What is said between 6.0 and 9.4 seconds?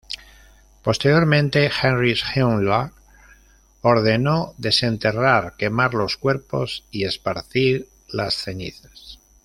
cuerpos y esparcir las cenizas.